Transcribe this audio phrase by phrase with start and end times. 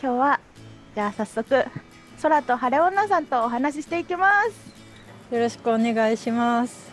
[0.00, 0.40] 今日は
[0.94, 1.64] じゃあ早速
[2.22, 4.30] 空と晴れ女さんとお話ししていきま
[5.30, 5.34] す。
[5.34, 6.90] よろしくお願いします。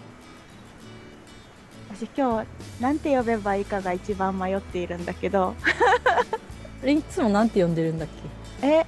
[1.89, 5.55] 私今日なんて呼べばいいかが一番迷っているんだけど。
[6.85, 8.09] いつもなんて呼んでるんだっ
[8.61, 8.67] け？
[8.67, 8.85] え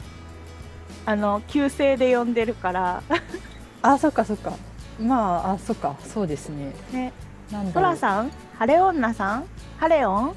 [1.05, 3.01] あの旧姓で呼んでるから。
[3.81, 4.53] あそっかそっか。
[4.99, 5.95] まああそっか。
[6.03, 6.73] そうですね。
[6.91, 7.13] ね。
[7.51, 7.61] な
[7.91, 8.31] んさん？
[8.59, 9.45] 晴れ女さん？
[9.79, 10.35] 晴れオ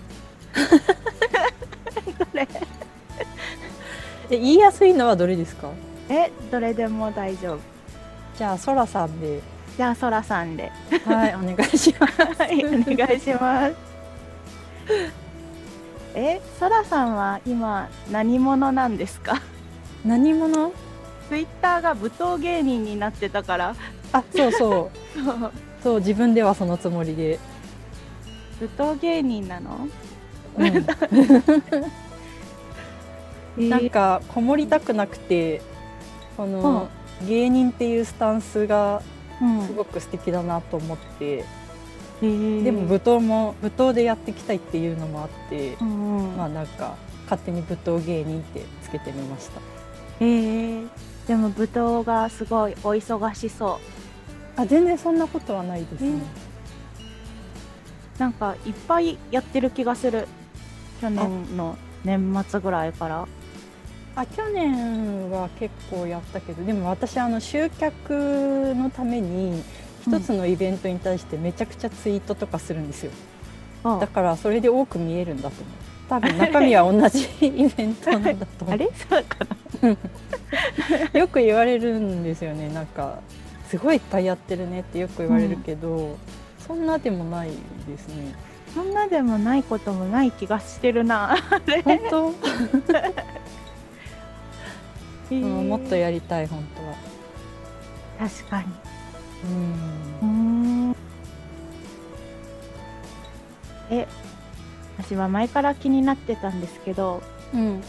[4.30, 5.70] え言いやすいのはどれですか？
[6.08, 7.58] えどれでも大丈夫。
[8.36, 9.40] じゃあそらさんで。
[9.76, 10.70] じゃあ空さんで。
[11.04, 12.22] はいお願いします。
[12.42, 13.74] はいお願いします。
[16.14, 19.40] え空さんは今何者なんですか？
[20.04, 20.72] 何者？
[21.28, 23.74] ツイッターが舞踏芸人になってたから。
[24.12, 25.20] あそうそう。
[25.82, 25.98] そう。
[26.00, 27.38] 自分ではそのつもりで、
[28.60, 29.86] 舞踏芸人なの、
[30.58, 31.84] うん、え ー
[33.56, 35.60] なんかこもりたくなくて
[36.36, 36.88] この
[37.26, 39.02] 芸人っていうスタンスが
[39.42, 39.66] うん。
[39.66, 41.44] すごく素敵だなと思って、
[42.22, 42.62] えー。
[42.62, 46.36] でも舞踏も舞踏でやっていきたいっていうのもあって、うんうん。
[46.36, 49.60] まあなんか勝手に舞踏芸人ってつけてみました。
[50.20, 50.88] えー。
[51.26, 53.80] でも舞踏がすごいお忙しそ
[54.56, 54.60] う。
[54.60, 56.20] あ全然そんなことはないですね、
[58.18, 60.28] なんかいっぱいやってる気がする。
[61.00, 63.26] 去年の年末ぐらいから
[64.16, 69.62] あ去年は結構やったけどでも私あの集客のために
[70.02, 73.12] 一つのイベントに対してめちゃくちゃツイートとかするんですよ、
[74.00, 75.74] だからそれで多く見えるんだと思う。
[76.08, 78.90] 多分 中身は同じイベントなんだと思あうれ？
[79.08, 79.38] そうか
[81.12, 81.18] な。
[81.20, 82.68] よく言われるんですよね。
[82.70, 83.20] なんか
[83.68, 86.16] すごいいっぱいやってるねってよく言われるけど、
[86.66, 87.50] そんなでもない
[87.88, 88.34] ですね。
[88.74, 91.36] そんなでもないこともない気がしてるな
[91.84, 92.32] 本当、え
[92.88, 93.14] ー
[95.30, 98.28] うん、もっとやりたい本当は。
[98.28, 98.66] 確かに。
[100.22, 100.96] うん。
[103.90, 104.06] え
[104.98, 107.82] 私は前から気になってたんですけどうん、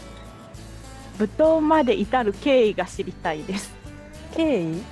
[1.18, 3.72] 舞踏まで至る経緯が知りたいです。
[4.34, 4.82] 経緯？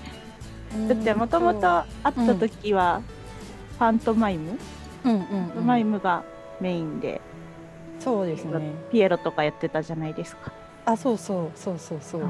[0.89, 1.41] だってもと。
[1.41, 1.87] もと会っ
[2.27, 3.03] た時は
[3.79, 4.59] パントマイム、
[5.05, 6.23] うんうん、パントうん、マイムが
[6.61, 7.21] メインで、
[7.99, 8.61] そうですね。
[8.93, 10.53] ピエロとかやってたじゃないですか。
[10.93, 12.23] あそうそうそうそうそう。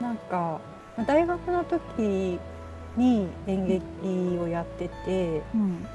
[0.00, 0.60] なんか
[0.96, 2.38] まあ大学の時
[2.96, 3.82] に演劇
[4.38, 5.86] をやっててうん。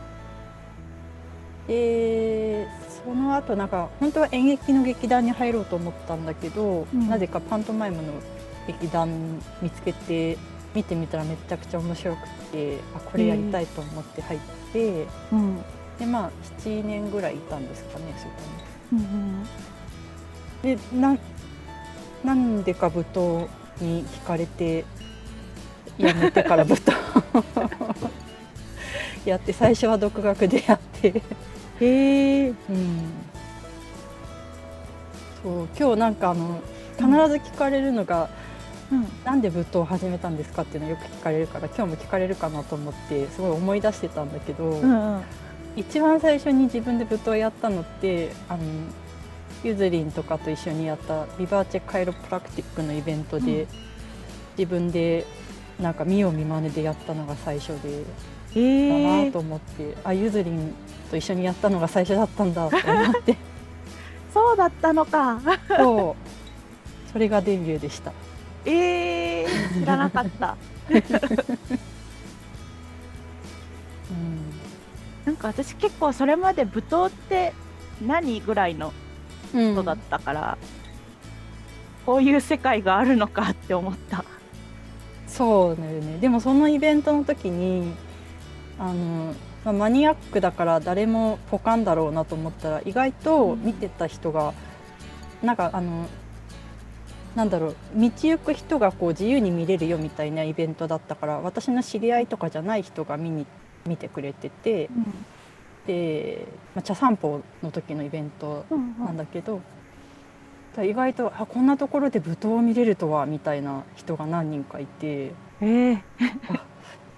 [1.67, 2.67] で
[3.03, 7.09] その後なんか本当は演劇の劇団に入ろうと思ったんだけど、うん。
[7.09, 8.13] なぜかパントマイムの
[8.67, 9.09] 劇団
[9.61, 10.37] 見つけて
[10.73, 14.39] 見てみたらめちゃくちゃ面白くてあこれやりたいと思って入っ
[14.71, 15.57] て、うん。
[15.99, 18.31] でまあ7年ぐらいいたんですかねそこ
[18.93, 19.45] うんに。
[20.75, 21.17] でな
[22.25, 23.47] なんでか舞踏
[23.79, 24.83] に惹かれて
[25.97, 26.93] やめてから舞踏
[29.25, 31.21] やって最初は独学でやって。
[31.79, 32.47] へえ。
[32.49, 32.55] うん、
[35.43, 36.59] そう今日なんかあの
[36.97, 38.29] 必ず聞かれるのが、
[38.91, 39.07] うん。
[39.23, 45.21] なんで舞踏を始めたんですかっていうのよく聞かれるから今日も聞かれるかなと思ってすごい思い出してたんだけど、うんうん。
[45.75, 48.63] 一番最初に自分で舞踏をやったのってあの
[49.63, 53.67] ゆずりんとかと一緒にやったビバーチェカイロプラクティックのイベントで、うん
[54.57, 55.23] 自分で
[55.79, 58.03] なんか見よう見まねでやったのが最初で。
[58.55, 60.73] へえだなと思って、あゆずりん
[61.11, 63.37] と一緒にやったのが最初だったんだと思って
[64.33, 65.39] そうだったのか。
[65.77, 68.11] そうそれがデビューでした
[68.65, 69.47] ええ
[69.79, 70.57] 知らなかった。
[70.89, 70.93] う
[74.13, 74.15] ん
[75.25, 77.53] なんか私結構それまで舞踏って
[78.01, 78.91] 何ぐらいの
[79.53, 80.57] 人だったから、
[82.05, 84.23] こういう世界があるのかって思った。
[85.27, 86.17] そうだよね。
[86.19, 87.93] でもそのイベントの時に
[88.79, 89.33] あの、
[89.65, 94.53] まあ、マニアックだから誰もポカンだろうなと思ったら意外と見てた人が、
[95.43, 96.07] なんかあの
[97.35, 103.45] なんだろう道行く人がこう自由に見れるよみたいなイベントだったから私の知り合いとかじゃない人が見に
[103.85, 104.89] 見てくれてて
[105.87, 106.45] で、
[106.75, 109.05] まあ、茶散歩の時のイベントうんうん。
[109.05, 116.03] なんだけど、だから意外とあこんなところで舞踏を見れるとはみたいな人が何人かいてええ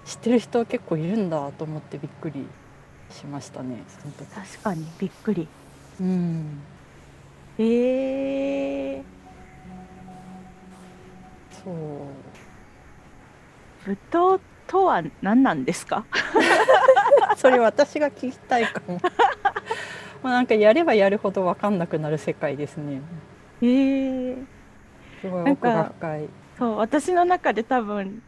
[0.06, 2.46] 知ってる人結構いるんだと思ってびっくり
[3.10, 4.26] しましたねその時。
[4.32, 5.46] 確かにびっくり。
[6.00, 6.62] うん。
[7.58, 9.02] ええ
[11.64, 11.74] そう。
[13.86, 14.40] 舞踏
[14.70, 16.04] とは何なんですか？
[17.36, 19.00] それ私が聞きたいかも。
[20.22, 23.00] まあなんかやればやるほど分かんなくなる世界ですね。
[23.62, 23.66] え。
[23.66, 24.46] ー、
[25.20, 26.28] すごい奥が深い。
[26.56, 28.22] そう私の中で多分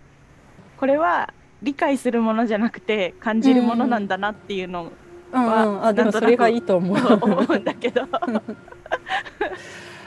[0.78, 4.90] これは理解するものじゃなくて感じるものなんだなっていうの
[5.30, 8.02] は、うんうん、あでもそれがいいと思う思うんだけど。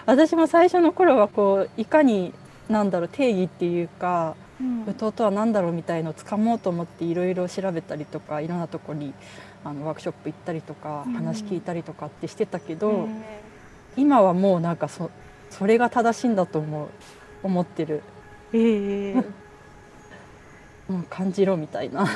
[0.06, 2.34] 私も最初の頃はこういかに
[2.68, 9.14] なんだろう定義っていうか舞踏とは何だろうみたいのをつかもうと思っていろいろ調べたりとかいろんなとこに
[9.64, 13.24] あのワークショップ行ったりとか話聞いたりとかってしてたけど、うん、
[13.98, 15.10] 今はもうなんかそ
[15.50, 16.90] それが正しいんだと思う
[17.44, 18.02] 思ってる。
[18.54, 19.26] えー
[20.88, 22.06] うん、感じろみたいな。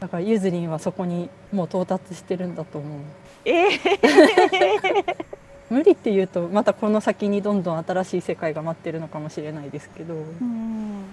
[0.00, 3.00] だからゆずりんはそこにもう到達してるんだと思う。
[3.44, 5.29] えー
[5.70, 11.04] 無理っていうとまたこの先にどんどん新しい世界が待ってるのかもしれないですけどうん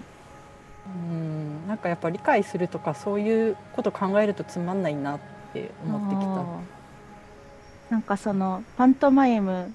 [1.68, 5.18] なんかやっぱ理解するとかそういうこと考えるとつまんないなっ
[5.52, 7.94] て思ってきた。
[7.94, 9.72] なんかそのパントマイム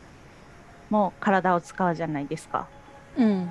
[0.90, 2.68] も体を使うじゃないですか。
[3.18, 3.50] うん。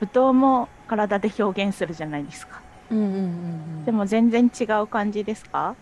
[0.00, 2.60] 舞踏も体で表現するじゃないですか。
[2.90, 5.74] うんうんうんうん、でも全然違う感じですか？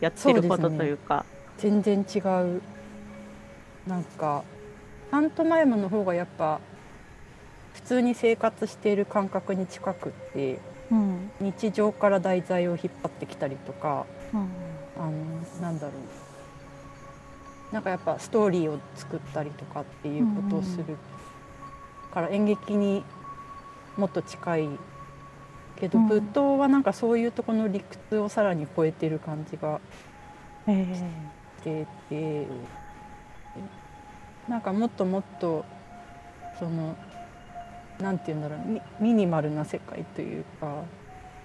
[0.00, 1.24] やってることというか。
[1.62, 2.18] うね、全然違
[2.56, 2.62] う
[3.86, 4.44] なんか
[5.10, 6.60] パントマイムの方がやっぱ
[7.74, 10.58] 普通に生活している感覚に近くって、
[10.90, 14.40] うん、日常から題材を引っ張ってきたりとか、うん、
[14.96, 15.12] あの
[15.60, 17.74] なんだろう。
[17.74, 20.98] なんかやっぱストーリーを作ったりとかっていうことをする、
[22.12, 23.02] から演劇に
[23.96, 24.68] もっと近い
[25.76, 29.80] けど、舞踏はなんかそういうとこの理屈をさらに超えてる感じが
[30.66, 31.02] し
[31.64, 32.46] てて。
[34.48, 35.64] なんかもっともっと
[36.58, 36.96] その
[38.00, 40.82] なんて言うんだろうミミニマルな世界というか、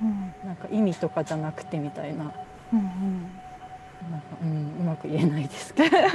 [0.02, 2.32] うん、なんか意味とかじゃなくてみたいな,、
[2.74, 3.22] うんうん。
[4.12, 5.98] なんかうん、うまく言えないですけど。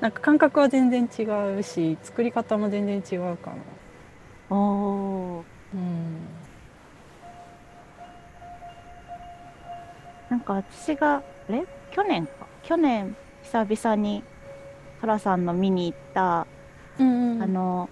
[0.00, 1.22] なんか感覚は全然違
[1.58, 3.52] うし作り方も全然違うか
[4.50, 4.56] な。
[4.56, 6.26] おうん、
[10.28, 11.64] なんか私があれ？
[11.92, 12.32] 去年か？
[12.64, 13.14] 去年
[13.44, 14.24] 久々に
[15.02, 16.46] 寅さんの見に行った、
[16.98, 17.90] うんうん、あの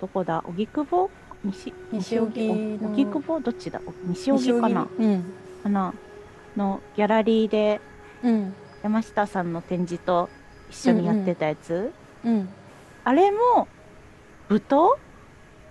[0.00, 0.42] どこだ？
[0.46, 1.08] 荻窪？
[1.44, 3.40] 西西荻荻窪？
[3.40, 3.80] どっちだ？
[4.04, 5.24] 西荻かな、うん、
[5.62, 5.94] かな？
[6.56, 7.80] のギャラリーで、
[8.24, 10.28] うん、山下さんの展示と
[10.68, 11.92] 一緒にやってたやつ、
[12.24, 12.48] うん、うん、
[13.04, 13.68] あれも
[14.48, 14.96] 舞踏？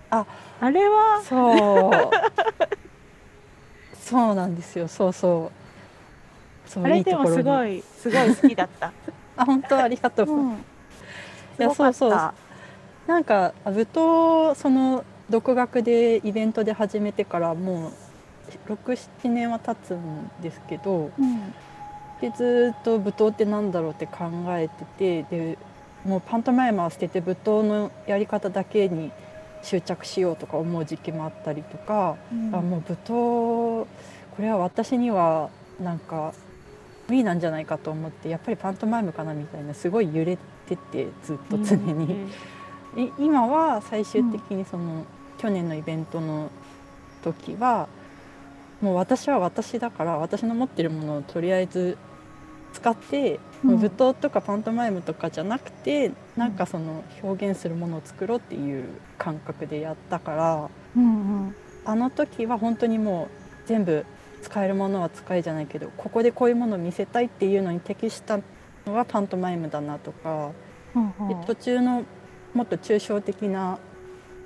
[0.10, 0.26] あ。
[0.62, 1.92] あれはそう。
[4.00, 4.88] そうなんですよ。
[4.88, 5.52] そうそ
[6.78, 6.80] う。
[6.84, 8.92] あれでもすごいすごい好きだった
[9.38, 10.56] あ本当ありがとう、うん、い
[11.60, 12.34] やそうそう。
[13.08, 17.92] なんか舞踏その独学でイベントで始めてからもう
[18.74, 21.54] 67年は経つんですけど、うん、
[22.22, 24.68] でずっと舞踏ってなんだろうって考え
[24.98, 25.58] ててで
[26.04, 29.12] もうパントマイマー捨てて舞踏のやり方だけに
[29.64, 33.88] 執着しようとか思う時期もあったりとか、うん、あもう舞踏こ
[34.40, 35.50] れは私には
[35.80, 36.34] なんか
[37.08, 40.38] 無理なんじゃないかと思ってやっぱりパントマイムかなみたいなすごい揺れ
[40.68, 42.30] ててずっと常に、
[42.98, 45.06] うん、今は最終的にその、うん、
[45.38, 46.50] 去年のイベントの
[47.24, 47.88] 時は
[48.82, 51.98] もう私は私だから私の持ってるものをとりあえず
[52.74, 58.86] 使って、うん、舞踏とかパントマイムとかじゃなくてなんかその表現するものを作ろうっていう
[59.18, 63.30] 感覚でやったから、うんうん、あの時は本当にも
[63.66, 64.06] う全部
[64.46, 68.40] 使えるものは使えじゃないけどここでこういうものを見せたいっていうのに適した
[68.86, 70.52] のはパントマイムだなとか、
[70.96, 72.04] うんうん、で途中の
[72.54, 73.80] もっと抽象的な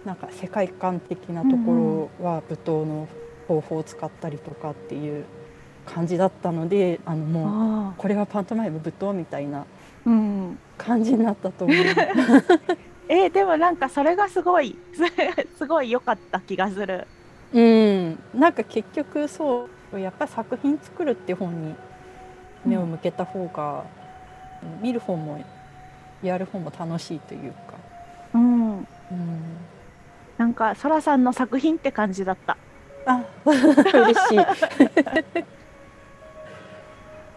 [0.06, 3.10] なんか世界観的なところは舞踏の
[3.50, 5.26] 方法を使ったりとかっていう
[5.86, 9.66] 感じだったのであのもうこれはパントマイム舞踏みたいな
[10.78, 11.78] 感じになったと思う。
[13.10, 14.78] えー、でもなんかそれがすごい
[15.58, 17.06] すごい良かった気がする。
[17.52, 21.76] うん、なんか結局そうやっぱり作品作るって本に
[22.66, 23.86] 目を向けた方が、
[24.62, 25.44] うん、見る方も
[26.22, 27.58] やる方も楽しいというか。
[28.34, 28.78] うん。
[28.78, 28.86] うん、
[30.38, 32.58] なんかそらさんの作品って感じだった。
[33.06, 34.40] あ、嬉しい。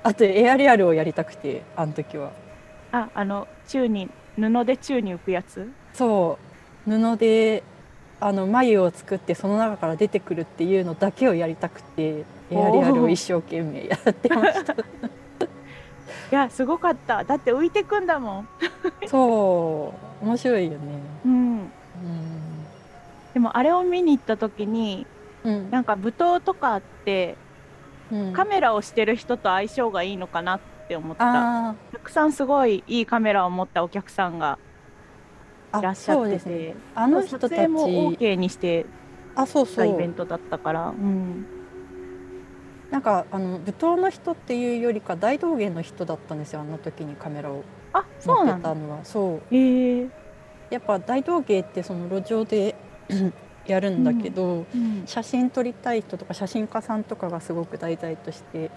[0.04, 2.32] あとエアリアルをやりたくてあの時は。
[2.90, 5.70] あ、あの宙に布で宙に浮くやつ？
[5.94, 6.38] そ
[6.86, 7.62] う布で
[8.26, 14.74] あの眉を作ってその中から出てくるっていうのだけをやりたくてエアリアルを一生懸命やってました。
[16.32, 17.24] いやすごかった。
[17.24, 18.48] だって浮いてくんだもん。
[19.06, 20.24] そう。
[20.24, 20.78] 面白いよね。
[21.26, 21.70] うん、うん、
[23.34, 25.06] でもあれを見に行った時に、
[25.44, 27.36] うん、なんか舞踏とかって、
[28.10, 31.74] うん、カメラをしてる人と相性がいいのかなっって思った。
[31.92, 34.58] たくさんすごいいいカメラを持ったお客さんが
[35.78, 37.68] いらっしゃってて、ね、あの人たち。
[37.68, 38.86] も OK にして
[39.34, 39.86] あそうそう。
[39.86, 41.46] イベントだったから、うん、
[42.90, 47.64] なんかあの舞踏の人っていうよりか大道芸の人だったんですよあの時にカメラを。
[47.94, 49.04] あそうなんたのは。
[49.04, 49.42] そう。
[49.50, 49.56] え。
[49.56, 50.10] ー、
[50.70, 52.74] やっぱ大道芸ってその路上で
[53.66, 58.70] やるんだけど、うんうん、写真撮りたい人とか写真家さんとかがすごく題材として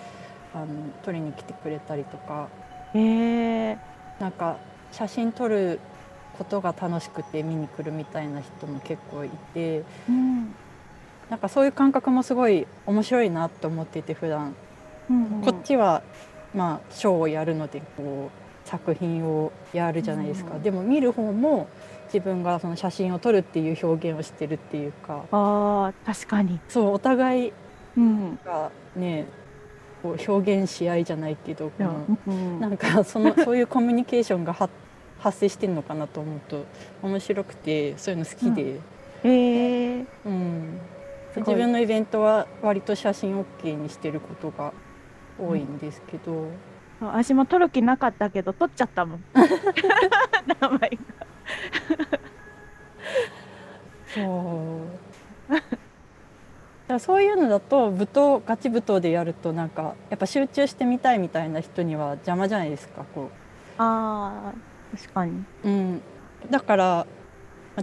[0.53, 0.67] あの
[1.03, 2.47] 撮りに来てくれたりとか、
[2.93, 2.97] え。
[2.97, 3.77] ー、
[4.19, 4.57] なんか
[4.91, 5.79] 写真撮る
[6.37, 10.53] ことが楽しくて見に来るみたいな人も結構いて、うん、
[11.29, 14.55] なんかそういう感覚もすごい面白いなと思っていて普段、
[15.09, 16.03] うんうん、こっちは
[16.53, 21.67] まあショーをやるのでこう作品をやるじゃないですか、うん、でも見る方も
[22.05, 25.25] 自分がその写真を撮るっていう表現をしてるっていうか。
[25.31, 26.59] あ確かに。
[26.69, 27.53] そうお互い
[28.45, 29.25] がね、
[30.01, 31.71] こう表現し合いじゃないけど、
[32.27, 34.71] うん、なんかそのそういうコミュニケーションが発
[35.25, 36.65] 発生してるのかなと思うと
[37.01, 38.61] 面白くてそういうの好きで、
[39.23, 40.79] うん、えー、うん、
[41.37, 44.71] 自分のイベントは割と写真 OK にしてることが
[45.39, 46.31] 多いんですけど、
[47.01, 49.23] うん、私も撮る気なかったけど撮っちゃったもん。
[50.61, 50.97] 名前が。
[54.13, 54.79] そ
[55.49, 55.55] う。
[56.87, 63.29] だそういうのだと舞踏ガチ舞踏でやるとなんかやっぱ集中してみたいみたいな人には邪魔じゃないですかこう。
[63.79, 64.53] あ
[64.95, 66.01] 確かに、うん、
[66.49, 67.07] だから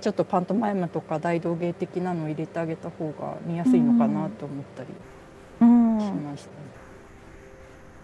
[0.00, 6.56] ちょっとパントマイムとか大道芸的なのを入れてあげた方が見やすいのかなと思ったりしました、ね、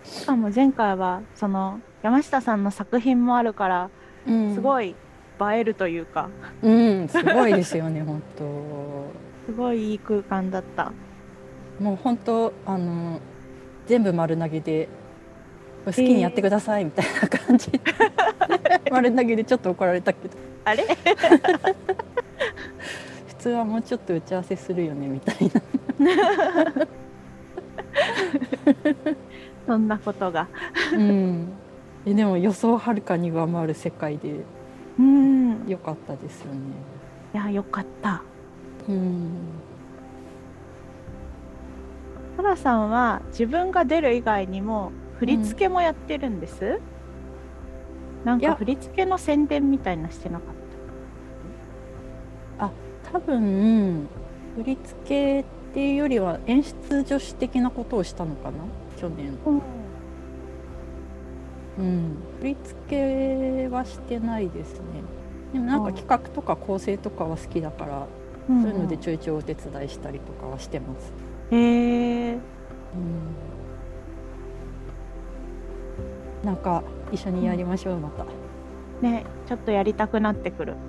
[0.04, 3.90] しかも前回はその山下さんの作品もあるから、
[4.26, 4.94] うん、すごい
[5.40, 6.28] 映えるというか、
[6.62, 8.44] うん、すごいですよね本当。
[9.46, 10.92] すごいいい空間だった。
[11.80, 13.20] もう本当あの
[13.86, 14.88] 全部丸投げで
[15.92, 17.70] 好きにやってくださいみたいな感じ。
[17.70, 17.80] で、
[18.90, 20.36] 丸投げでちょっと怒られたけど。
[20.64, 20.84] あれ？
[23.28, 25.62] 普通はもうちょっと打ち合わせするよねみたいな。
[29.66, 30.48] そんなことが。
[30.92, 31.48] うん。
[32.06, 34.40] えでも予想をはるかに上回る世界で
[34.98, 35.66] うん。
[35.68, 36.60] よかったですよね。
[37.34, 38.22] いやよかった。
[38.88, 39.28] うん。
[42.36, 46.80] トラさんは自分が出る以外にも振り付けもやってるんです、うん、
[48.24, 50.54] なんか振り付けの宣伝みたいなしてなかっ
[52.58, 52.64] た？
[52.66, 52.70] あ
[53.12, 54.08] 多分
[54.56, 55.44] 振り付けっ
[55.74, 58.56] ていうよりは演出助手的なことをしたのかな？
[58.98, 59.62] 去年、うん、
[61.78, 64.84] うん、振り付けはしてないですね。
[65.52, 68.06] でもなんか企画とか構成とかは好きだから、
[68.48, 71.12] そういうのでちょいちょいお手伝いしたりとかはしてます。
[71.50, 71.56] へ
[72.30, 72.40] えー、うん
[76.44, 78.24] なんか一緒にやりましょう、また。
[79.00, 80.74] ねちょっとやりたくなってくる。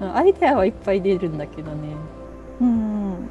[0.00, 1.94] アイデアはいっぱい出るんだけどね。
[2.60, 2.72] うん、う
[3.12, 3.26] ん、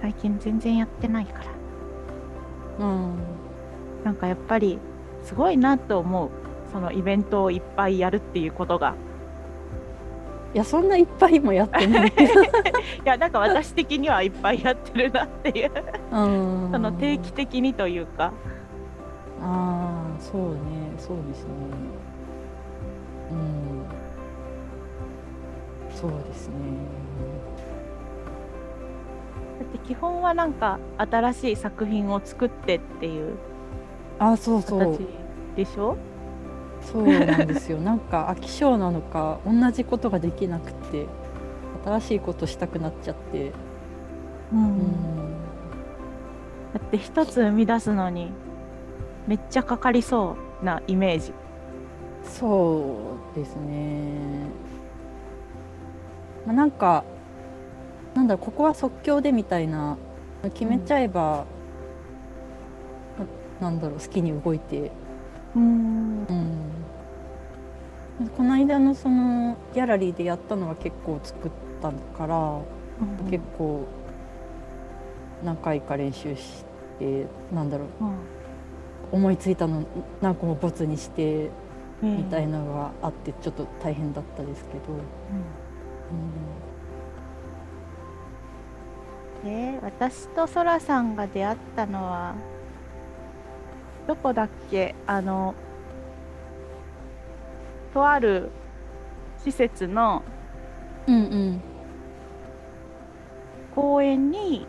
[0.00, 1.44] 最近全然やってないか
[2.78, 2.86] ら。
[2.86, 3.16] うん。
[4.04, 4.78] なんかやっぱり
[5.22, 6.30] すごいなと思う。
[6.70, 8.94] そのイベントをいっぱいやるっていうことが
[10.54, 12.08] いやそんないっぱいもやってない。
[12.14, 12.14] い
[13.04, 15.70] やなんか私的にはいっぱいやってるなっていう。
[16.10, 18.32] その定期的にというか。
[19.42, 20.58] ああそうね。
[20.96, 21.50] そうですね。
[23.32, 23.84] うん。
[25.90, 26.54] そうですね。
[29.58, 33.34] だって基本はなんか新しい作品を作ってっていう
[34.18, 34.98] あそうそう。
[35.56, 35.96] でしょ？
[36.84, 37.78] そうなんですよ。
[37.78, 41.06] なんか飽き性なのか同じことができなくて
[41.84, 43.52] 新しいことしたくなっちゃって、
[44.52, 44.76] うん、うん、
[46.72, 48.30] だって一つ生み出すのに
[49.26, 51.32] めっちゃかかりそうなイメージ。
[52.22, 54.48] そうですね、
[56.46, 57.04] まあ、なんか
[58.14, 59.98] なんだここは即興でみたいな
[60.42, 61.44] 決めちゃえば、
[63.60, 64.90] うん、なんだろう好きに動いて。
[65.56, 66.53] うん、うん、
[68.36, 71.50] この間のそのギャラリーでやったのは結構作っ
[71.82, 72.60] たから、
[73.00, 73.86] うん、結構
[75.44, 76.64] 何回か練習し
[76.98, 78.14] てなんだろう、うん、
[79.12, 79.84] 思いついたの
[80.22, 81.50] 何個もボツにして
[82.00, 84.78] みたいなのがあってちょっと大変だったですけど。
[89.44, 92.34] うん、えー、私とそらさんが出会ったのは
[94.06, 94.94] どこだっけ？
[95.06, 95.54] あの
[97.94, 98.50] とある
[99.44, 100.22] 施設の
[103.74, 104.66] 公演に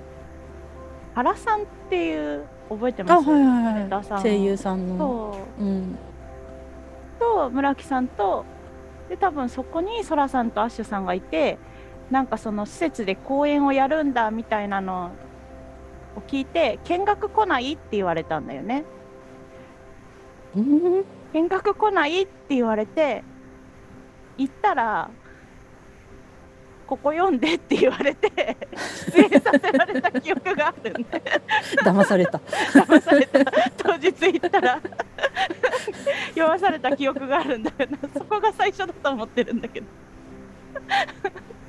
[1.15, 5.37] 原さんっていう覚えてます、はいはいはい、声優さんの。
[5.59, 5.63] う。
[5.63, 5.97] ん、
[7.19, 8.45] と村木さんと
[9.09, 11.57] で多分そこにそらさんとアッシュさんがいて
[12.11, 15.11] なんかその施設で公演をやるんだみたいなの
[16.15, 17.73] を聞いて見学来ない？
[17.73, 18.83] って言われたんだよね。
[21.35, 22.21] 見学来ない？
[22.21, 23.21] って言われて
[24.37, 25.09] 行ったら
[26.87, 28.55] ここ読んでって言われて
[29.13, 31.21] 出演させられた記憶があるんで。
[31.83, 32.37] 騙された。
[32.37, 33.51] 騙された。
[33.75, 34.79] 当日行ったら
[36.29, 37.97] 読まされた記憶があるんだよな。
[38.13, 39.87] そこが最初だと思ってるんだけど。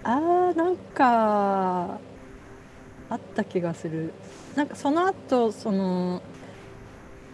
[0.04, 1.99] あーなんか
[3.11, 4.12] あった気がする。
[4.54, 6.23] なんかその後その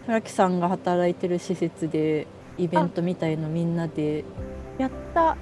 [0.07, 4.23] 村木さんが働いてる施設でイベントみたいのみんなで
[4.77, 5.37] やった。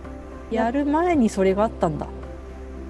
[0.51, 2.07] やる前にそれがあったんだ。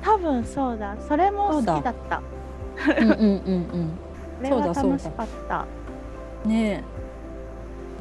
[0.01, 0.97] 多分そうだ。
[1.07, 2.21] それも好きだった。
[2.99, 3.89] うんうんうん
[4.41, 4.49] うん。
[4.49, 5.65] そうだ楽しかった。
[6.45, 6.83] ね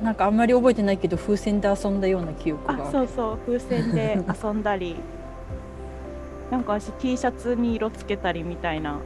[0.00, 0.04] え。
[0.04, 3.38] なんかあんまり覚えてないけど風船で遊んだような記憶がそうそう。
[3.46, 4.96] 風船で遊んだり。
[6.50, 8.98] なんか私 T シャツに色つけたりみたいな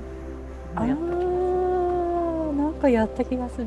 [0.74, 3.66] ああなんかやった気がする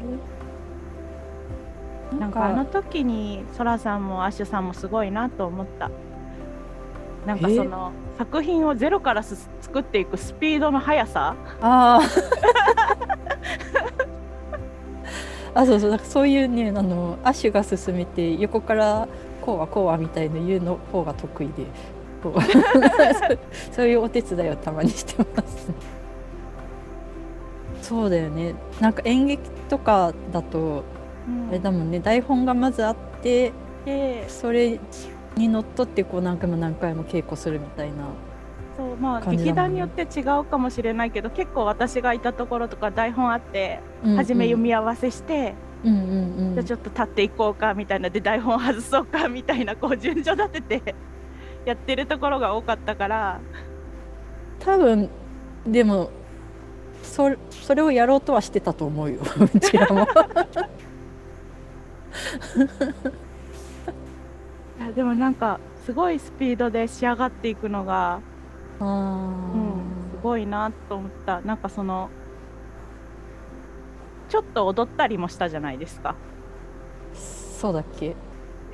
[2.20, 5.92] なんかあの時にそらさんもアッシュさんもすごいなと思った。
[7.26, 11.36] なんかその作品をゼロから作っていくスピードの速さ？
[11.62, 12.00] あ
[15.54, 19.08] あそうそうなんかそういうねあのアッシュが進めて横から
[19.42, 21.66] こうはこうはみたいな言うの方が得意で
[23.72, 25.72] そういうお手伝いをたまにしてます
[27.82, 28.54] そうだよね。
[28.82, 30.84] なんか演劇とかだと、うん、
[31.50, 32.00] あれだもんね。
[32.00, 33.51] 台本がまずあって
[34.27, 34.79] それ
[35.36, 38.10] にのっとってこう何回も何回も稽古するみたいな
[38.75, 50.96] そうまあ劇団によって違うかもしれないけど結構私がいたところとか台本あって、うんうん、初め読み合わせして、うんうんうん、じゃあちょっと立っていこうかみたいなで台本外そうかみたいなこう順序立てて
[51.66, 53.40] やってるところが多かったから。
[54.59, 55.09] 多分
[55.66, 56.09] でも
[57.03, 59.20] そそれをやろうとはしてたと思うよ。
[59.53, 60.07] うちらも
[64.96, 68.20] でもなんかすごいスピードで仕上がっていくのが、
[68.80, 71.42] うん、すごいなと思った。
[71.42, 72.10] なんかその
[74.30, 76.16] ちょっと踊ったりもしたじゃないですか。
[77.14, 78.16] そうだっけ？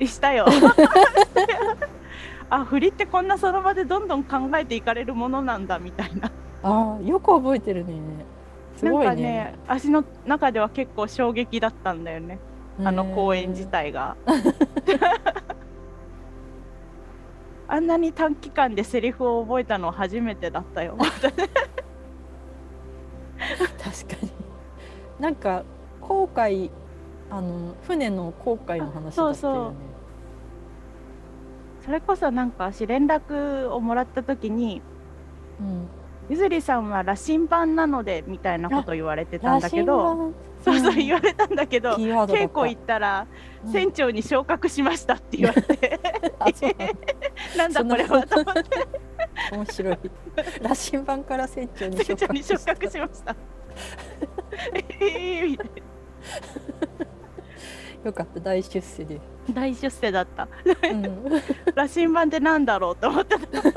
[0.06, 0.46] したよ。
[2.50, 6.30] あ振りってこんなその場でどんどん考えていかれるものなんだみたいな。
[6.62, 7.94] あよく覚えてるね。
[8.76, 9.06] すごいね。
[9.06, 12.38] なんかね足の中では結構衝撃だったんだよね
[12.82, 14.16] あの公演自体が。
[17.66, 20.96] あんなに短期間でセリフを覚えたのは初めてだったよ。
[20.98, 21.28] 確か
[24.22, 24.30] に。
[25.18, 25.64] なんか
[26.00, 26.70] 航海
[27.30, 29.30] あの船の航海の話だったよね。
[29.30, 29.72] そうそう。
[31.84, 34.80] それこそなんか私連絡をもらった時に、
[35.60, 35.86] うん、
[36.30, 40.32] ゆずりさんは羅針盤なのでみたいなこと言われてたんだけど
[40.64, 43.26] そうそう言われたんだけど、稽古行ったら、
[43.70, 46.00] 船長に昇格しましたって言われて、
[47.56, 48.62] なんだこれはと思って。
[49.52, 49.98] 面白い。
[50.62, 53.36] 羅針盤から船長に昇格しました。
[55.00, 55.74] ええみたいな。
[58.04, 58.40] よかった。
[58.40, 59.20] 大出世で。
[59.52, 60.48] 大出世だった、
[60.90, 61.30] うん、
[61.74, 63.42] 羅針盤ってなんだろうと思ってた。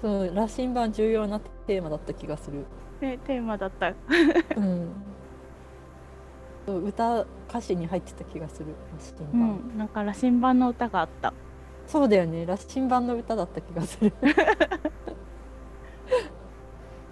[0.00, 2.58] そう羅針盤重要なテーマだった気がする。
[2.58, 2.64] ね、
[3.00, 3.92] テーマだった、
[4.56, 4.92] うん、
[6.86, 8.74] 歌歌詞に入ってた気がする。
[8.92, 11.32] 羅針盤、うん、なんか羅針盤の歌があった。
[11.86, 12.46] そうだよね。
[12.46, 14.12] 羅針盤の歌だった気がする。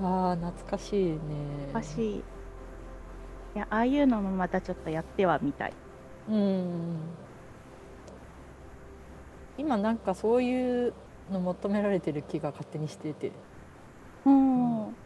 [0.01, 1.19] あー懐かしいね。
[1.69, 2.25] 懐かしい。
[3.55, 5.75] いやああいうのもまたちょっとやってはみたい。
[6.29, 7.17] うん。
[9.59, 10.95] 今なんかそういう
[11.31, 13.33] の求められてる気が勝手にしてて。
[14.25, 14.97] うん、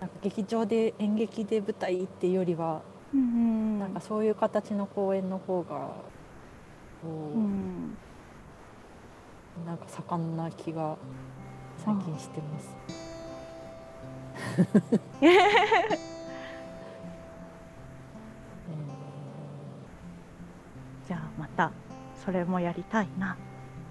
[0.00, 2.82] なんか劇場で演劇で舞台っていうよりは、
[3.14, 5.90] うん、なんかそういう形の公演の方が
[7.04, 7.96] うん、
[9.64, 10.96] なんか盛んな気が
[11.84, 12.76] 最近してます。
[21.06, 21.70] じゃあまた
[22.24, 23.36] それもやりたいな。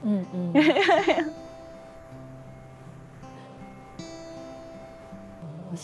[0.04, 0.54] うんうん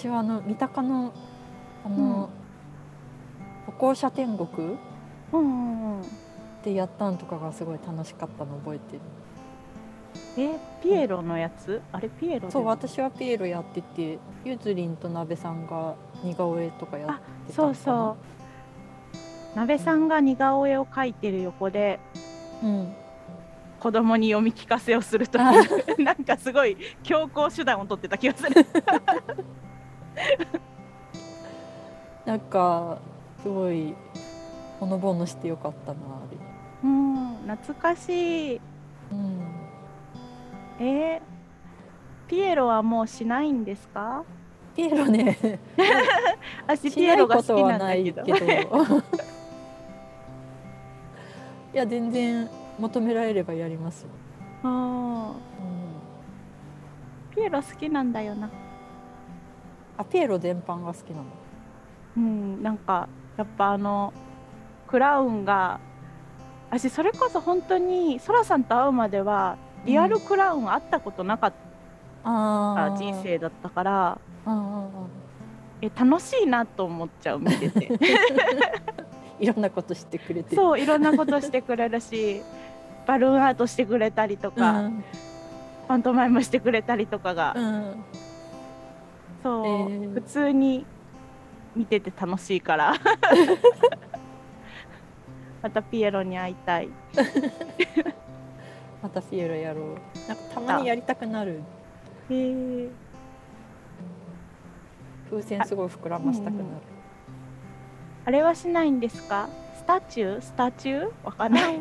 [0.01, 1.13] 私はあの三鷹の
[1.85, 2.29] あの、
[3.67, 4.49] 歩行者天国、
[5.31, 6.03] うんうんうん、
[6.63, 9.01] でやったんとかがすごい楽しかったの覚えてる。
[10.37, 11.83] えピエロのやつ？
[11.91, 18.17] あれピエロそう私はピエロやっててゆずりんとなべさんが似顔絵とかやってたそうそ
[19.53, 19.55] う。
[19.55, 21.99] なべさんが似顔絵を描いてる横で、
[22.63, 22.91] うん、
[23.79, 25.37] 子供に読み聞かせをすると
[26.01, 28.65] なんかすごい強行手段を取ってた気がする
[32.25, 32.97] なんか
[33.41, 33.95] すごい
[34.79, 36.37] ほのぼのしてよかったなあれ。
[36.83, 38.61] うん懐かしい、
[39.11, 39.41] うん、
[40.79, 41.21] えー、
[42.29, 44.23] ピエロはもうしないんですか？
[44.75, 45.59] ピエロね。
[46.67, 48.23] 私ピエロが好きなんだけど。
[51.73, 54.05] いや全然求められればやります
[54.61, 54.71] あ、う
[57.31, 58.49] ん、ピエロ好きなんだよな
[60.01, 61.23] あピエロ全般が好きなの？
[62.17, 64.13] うんなんかやっぱあの
[64.87, 65.79] クラウンが
[66.69, 71.53] 私それこそ本当にそらさんと会うまではリアルクラウン会ったことなかっ
[72.23, 74.19] た人生だったから、
[75.81, 77.89] え楽しいなと思っちゃう見てて。
[79.41, 82.43] いろんなことしてくれてそういろんなことしてくれるし
[83.07, 85.03] バルーンアートしてくれたりとか、うん、
[85.87, 88.03] パントマイムしてくれたりとかが、うん、
[89.43, 90.85] そう、えー、普通に
[91.75, 92.93] 見てて楽しいから。
[95.61, 96.89] またピエロに会いたい。
[99.01, 99.85] またピエロやろう。
[100.27, 101.61] なんかたまにやりたくなる。
[102.29, 102.49] へ
[102.85, 102.89] え
[105.29, 106.65] 風船すごい膨らましたくなる。
[108.25, 109.47] あ,、あれはしないんですか？
[109.75, 110.41] スタチュー？
[110.41, 111.11] スタチュー？
[111.23, 111.79] わかんない。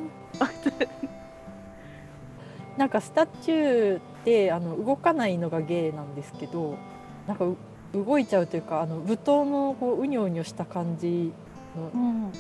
[2.77, 6.77] な んかスタチューってあの動かないのが芸なんですけど
[7.31, 7.45] なんか
[7.95, 11.33] 動いちゃうというかあの舞踏のこううにょうにょした感じ
[11.77, 12.33] の、うん、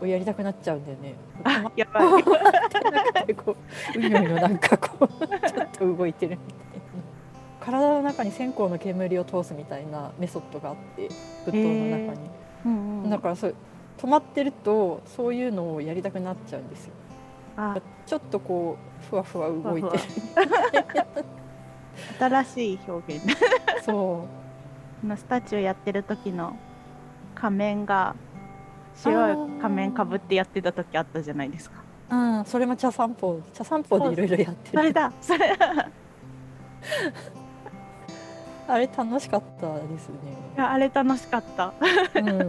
[0.00, 1.14] をやりたくなっちゃうんだよね。
[1.42, 2.22] あやばい。
[3.34, 3.56] こ
[3.96, 6.66] ううにょうにょなんかこうちょっと動いてるみたいな。
[7.58, 11.08] 体の中に線香の煙を通すみたいなメソッドがあって
[11.46, 12.30] 舞踏の中に、
[12.64, 13.54] うんうん、だからそう
[13.98, 16.92] 止まってるとそういうのをやりたくなっちゃうんですよ。
[17.56, 20.02] あちょっとこうふわふわ動いてる
[22.18, 23.24] 新しい表現。
[23.84, 24.26] そ
[25.02, 25.06] う。
[25.06, 26.56] のスタチューやってる時の
[27.34, 28.14] 仮面が
[28.96, 31.76] 白い仮面かぶってやってた時あったじゃないですか。
[32.08, 33.40] うんそれも茶散歩。
[33.52, 34.78] 茶散歩でいろいろやってる。
[34.78, 35.56] それだそれ
[38.68, 40.14] あれ楽しかったですね。
[40.56, 41.72] いやあれ楽しかった。
[42.14, 42.38] うん。
[42.38, 42.44] 道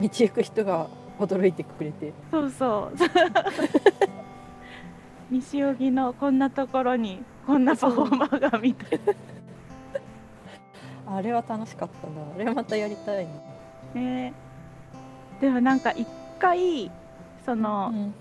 [0.00, 2.12] 行く人が驚いてくれて。
[2.30, 2.96] そうそう。
[5.30, 9.00] 西荻のこんなところにこんなパフォーマーがみたい。
[9.06, 9.14] な
[11.16, 12.22] あれは楽しかったな。
[12.34, 13.26] あれはまたやりたい
[13.94, 14.00] な。
[14.00, 14.32] ね。
[15.40, 16.06] でもなんか一
[16.38, 16.90] 回
[17.44, 18.14] その、うん、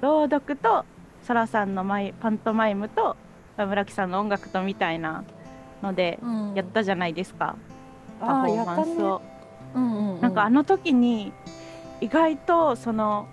[0.00, 0.84] 朗読と
[1.22, 3.16] そらさんのマイパントマイムと
[3.56, 5.24] 村木さんの音楽とみたいな
[5.82, 6.18] ので
[6.54, 7.56] やったじゃないですか、
[8.20, 9.18] うん、パフォーマンスを。
[9.18, 9.34] ね。
[9.74, 11.32] うんうんうん、なんかあの時に
[12.00, 13.26] 意外とその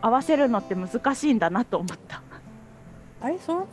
[0.00, 2.22] 合わせるのって難しいんだなと思った
[3.20, 3.38] あれ？
[3.38, 3.66] その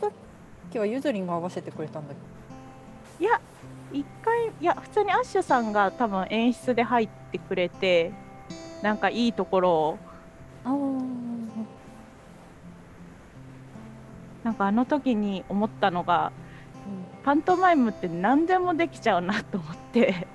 [0.70, 2.14] 時はゆずりんが合わせてくれたんだ
[3.18, 3.40] いや
[3.92, 8.12] 一回いや普通にアッシュさんが多分演出で入ってくれて
[8.82, 9.98] なんかいいところを。
[14.44, 16.30] なんかあの時に思ったのが、
[16.86, 20.28] うん、パントマイムって何でもできちゃうなと思って。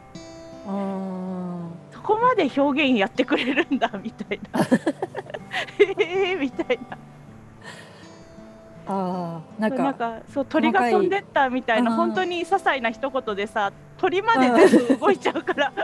[1.92, 4.60] そこまで表現やってくれるんだみたいな。
[5.98, 6.98] ええみたいな。
[8.88, 15.72] あなんかなんかそう鳥が飛んでったみたいな本当に些細な一言でさ鳥まで全部動いちゃうから。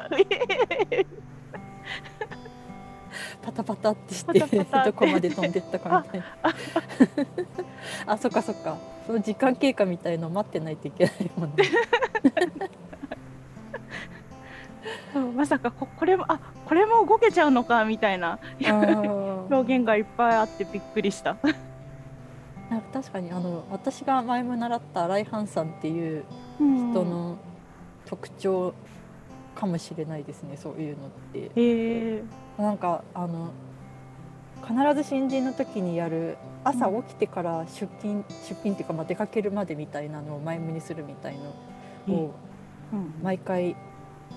[3.41, 6.25] パタパタってしてどこまで飛んでったかみたいな。
[8.13, 8.77] あそっかそっか。
[9.05, 11.63] その時間経過みたいの待ってないといけないもんね。
[15.36, 18.39] まさかここれもあこれも動けちゃうのかみたいな。
[19.49, 21.38] 表現がいっぱいあってびっくりした。
[22.69, 26.25] なんか確かにあの私が前も習った新井藩さんっていう
[26.58, 27.38] 人の
[28.06, 28.73] 特徴
[29.56, 31.51] かもしれないですね、うん、そういうのって。
[31.56, 32.23] え。
[32.58, 33.51] ー、なんかあの
[34.65, 41.38] 必ず新人の時にやる朝起きてから出勤、出勤っていうかまあ出かけるまでみたいなのを前向にするみたい
[42.08, 42.34] のを
[43.23, 43.75] 毎回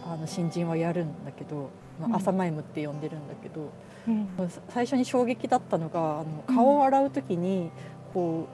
[0.05, 3.71] あの新人はやるんだけど、まあ、朝マイムって呼んでるんだけど、
[4.07, 4.29] うん、
[4.69, 7.71] 最初に衝撃だったのがあの顔を洗う時に
[8.13, 8.49] こ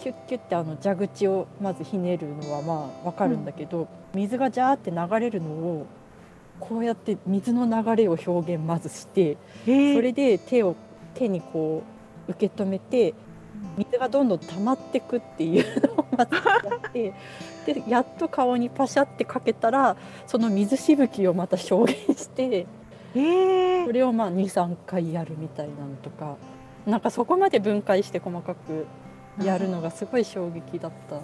[0.00, 5.86] うキュッキュッてあの蛇口をまずひねるのはまあ分かるんだけど、うん、水がジャーって流れるのを
[6.60, 10.76] こうやって水の流れを表現まずしてそれで手を
[11.14, 11.82] 手にこ
[12.28, 13.14] う受け止めて
[13.76, 16.42] 水がどんどん溜まってくっていうのをまずや
[16.88, 17.14] って
[17.74, 22.66] でやっと顔にパシャってかけたらその水しぶきをまた証言して
[23.14, 26.36] えー、それをまあ23回やるみたいなのとか
[26.88, 28.86] なんかそこまで分解して細かく
[29.44, 31.20] やるのがすごい衝撃だった。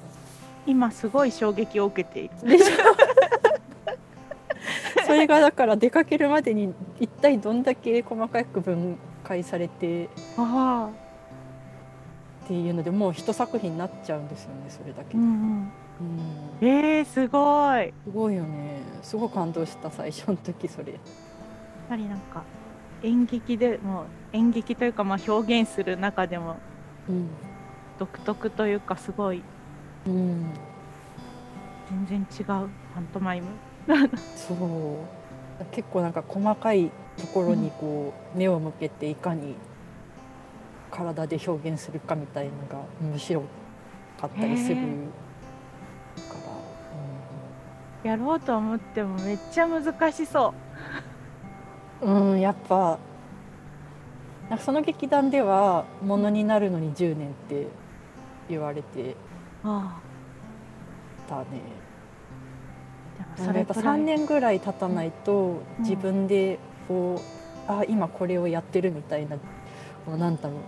[0.66, 2.34] 今すごい衝撃を受けている。
[5.06, 10.08] それがだから出かけるまでに一体どんだけ細かく分解されてっ
[12.46, 15.18] ていうのでもう一作品になっちゃうんですよねそれだけで。
[15.18, 15.72] うんうん
[16.60, 20.92] うん、えー、すごいすごいよねすごい感動した最初の時それ。
[20.92, 20.98] や
[21.90, 22.42] はりなんか
[23.04, 26.56] 演劇でも演劇というかまあ表現する中でも、
[27.98, 29.42] 独特というかすごい、
[30.06, 30.50] うん、
[32.08, 32.46] 全然違う。
[32.94, 33.48] パントマイム。
[34.34, 35.64] そう。
[35.70, 39.54] 結構なんか細かいところにこう目を向けていかに
[40.90, 43.42] 体で表現するかみたいのが面白
[44.20, 44.86] かったりするから、
[48.04, 50.73] うん、やろうと思ってもめっちゃ難しそう。
[52.02, 52.98] うんやっぱ
[54.48, 57.66] なんかその劇団ではものになるのに10年って
[58.48, 59.16] 言われて
[61.28, 61.44] たね。
[63.36, 67.20] それやっぱ3年ぐらい経たないと自分でこ
[67.68, 69.36] う、うん、あ今これをやってるみたいな
[70.06, 70.58] 何だろう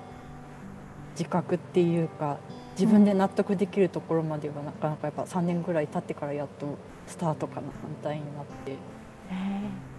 [1.13, 2.39] 自覚っていうか
[2.73, 6.67] 自分で納得できるところまではなかなかやっぱ3年ぐらい経ってからやっと
[7.07, 8.77] スタートかな反対になって。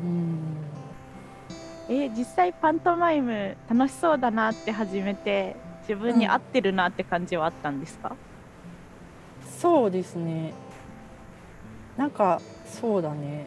[0.02, 0.87] うん
[1.90, 5.56] え実際パントマイム楽しそうだなって始めて
[5.88, 8.16] 自分に合ってるなって感じはあったんですか、
[9.44, 10.54] うん、そうですね。
[11.96, 13.46] なんかそうだね。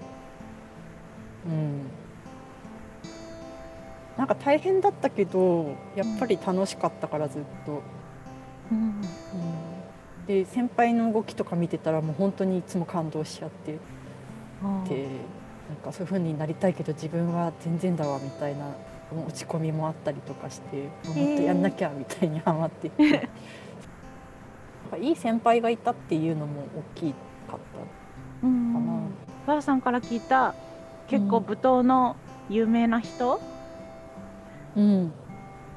[1.46, 1.82] うん。
[4.16, 7.82] なんか大変だったけどやっぱり楽しかったからずっと。
[8.72, 9.02] うん、うん、
[10.26, 13.78] で先輩の動きとか見てたらもう本当にいつも感動しちゃって。
[14.88, 15.06] で
[15.70, 18.74] なんかそういう風になりたいけど自分は全然だわみたいな
[19.12, 22.90] 落ち込みもあったりとかしてもっとやんなきゃみたいにハマって。
[22.90, 23.28] て、
[24.92, 26.64] えー、いい先輩がいたっていうのも
[26.96, 27.60] 大きかったか
[28.42, 29.08] な。
[29.46, 30.56] バラさんから聞いた
[31.06, 32.16] 結構舞踏の
[32.48, 33.40] 有名な人、
[34.76, 35.12] うん、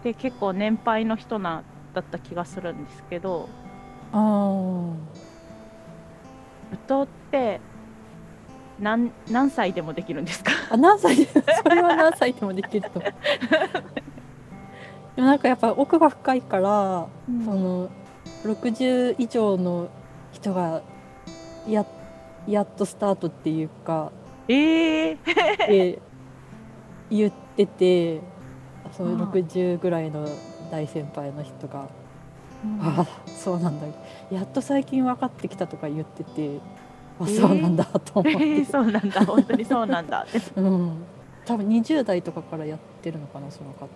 [0.04, 1.62] で結構年配の人な
[1.94, 3.48] だった気がするんですけど。
[4.12, 4.98] あ舞
[6.88, 7.62] 踏って
[8.84, 10.52] 何何歳でもできるんですか？
[10.70, 11.16] あ何歳？
[11.16, 11.26] で
[11.64, 13.00] それは何歳でもできると。
[15.16, 17.90] でもなんかやっぱ奥が深いから、うん、その
[18.44, 19.88] 60以上の
[20.32, 20.82] 人が
[21.68, 21.86] や
[22.48, 24.12] やっとスタートっていうか
[24.48, 25.18] えー、っ
[25.68, 26.00] て
[27.10, 28.22] 言ってて
[28.92, 30.28] その60ぐらいの
[30.72, 31.88] 大先輩の人が
[32.66, 33.88] 「うん、ああそうなんだ。
[34.32, 36.60] やっと最近分かってきた」とか言ってて
[37.20, 39.26] 「あそうなんだ」と思って、えー、そうなんだ。
[39.26, 40.26] 本当にそうなんだ。
[40.56, 40.92] うん。
[41.46, 43.88] 多分20代とかからやってるのかなその方は。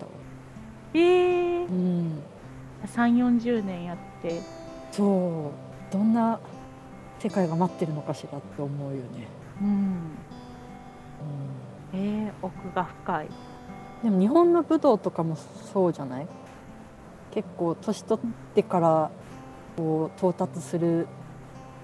[0.94, 2.22] ええー、うん。
[2.86, 4.42] 3 4 0年やって。
[4.92, 5.52] そ
[5.90, 5.94] う。
[5.94, 6.40] どんな
[7.20, 9.28] 世界が待ってるのかしらって思うよね。
[9.62, 9.86] うん、うん、
[11.94, 13.30] えー、奥が深い。
[14.04, 16.28] でも日本の武道とかもそうじゃない？
[17.32, 19.10] 結構年取ってから
[19.76, 21.08] こう到達する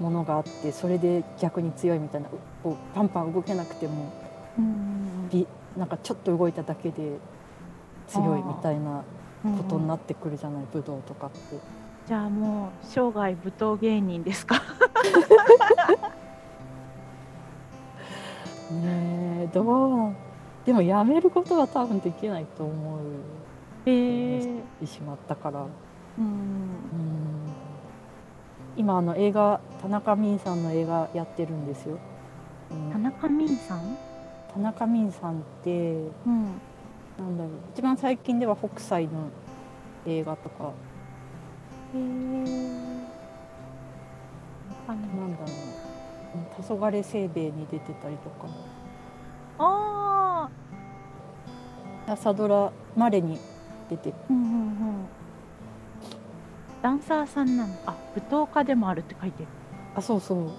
[0.03, 2.27] ものがあってそれで逆に強いみたいな
[2.61, 4.11] こうパンパン動けなくても、
[4.59, 5.29] うん、
[5.77, 7.17] なんかちょっと動いただけで
[8.07, 9.03] 強いみたいな
[9.57, 11.37] ことになってくるじゃない、武道とかって。
[12.05, 14.55] じゃあもう生涯舞踏芸人ですか？
[18.71, 19.61] ねえど
[20.09, 20.13] う？
[20.65, 22.99] でもやめることは多分できないと思う、
[23.85, 24.47] えー、し
[24.81, 25.59] てしまったから。
[25.61, 26.25] うん。
[26.25, 27.42] うん
[28.75, 31.99] 今あの映画田中泯さんの映画やってるんですよ。
[32.71, 33.97] うん、田中泯さん？
[34.53, 35.93] 田中泯さんって、
[36.25, 36.43] うん、
[37.17, 37.53] なんだろう。
[37.73, 39.29] 一番最近では北斎の
[40.05, 40.65] 映画とか。
[40.65, 40.69] へ
[41.95, 42.93] えー。
[44.87, 45.47] なんだろう。
[46.61, 48.47] 黄昏清兵衛に出てたりとか。
[49.59, 50.49] あ
[52.07, 53.37] あ朝ドラまれに
[53.89, 55.05] 出てる、うんうんうん、
[56.83, 57.73] ダンサーさんなの？
[57.85, 59.49] あ舞踏家でもあるって書いてる。
[59.95, 60.49] あそうそう。